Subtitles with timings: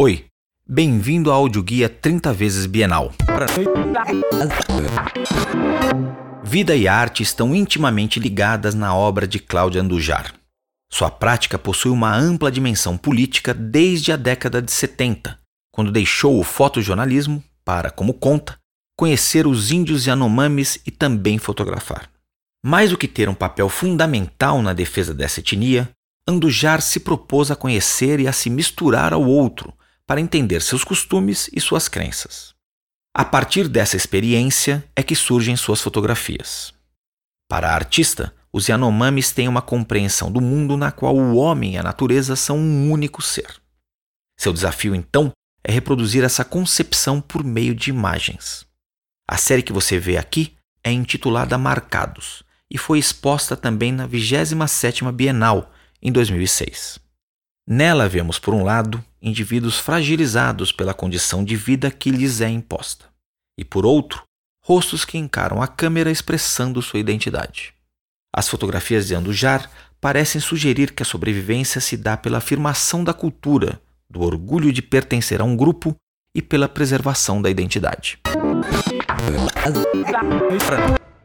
[0.00, 0.26] Oi,
[0.64, 3.12] bem-vindo ao audioguia 30 vezes Bienal.
[6.44, 10.32] Vida e arte estão intimamente ligadas na obra de Cláudia Andujar.
[10.88, 15.36] Sua prática possui uma ampla dimensão política desde a década de 70,
[15.72, 18.56] quando deixou o fotojornalismo para, como conta,
[18.96, 22.08] conhecer os índios Yanomamis e também fotografar.
[22.64, 25.90] Mais do que ter um papel fundamental na defesa dessa etnia,
[26.24, 29.74] Andujar se propôs a conhecer e a se misturar ao outro
[30.08, 32.54] para entender seus costumes e suas crenças.
[33.14, 36.72] A partir dessa experiência é que surgem suas fotografias.
[37.46, 41.78] Para a artista, os Yanomamis têm uma compreensão do mundo na qual o homem e
[41.78, 43.60] a natureza são um único ser.
[44.40, 45.30] Seu desafio, então,
[45.62, 48.64] é reproduzir essa concepção por meio de imagens.
[49.28, 55.12] A série que você vê aqui é intitulada Marcados e foi exposta também na 27ª
[55.12, 56.98] Bienal, em 2006.
[57.70, 63.04] Nela vemos, por um lado, indivíduos fragilizados pela condição de vida que lhes é imposta,
[63.58, 64.22] e por outro,
[64.64, 67.74] rostos que encaram a câmera expressando sua identidade.
[68.34, 73.78] As fotografias de Andujar parecem sugerir que a sobrevivência se dá pela afirmação da cultura,
[74.08, 75.94] do orgulho de pertencer a um grupo
[76.34, 78.18] e pela preservação da identidade.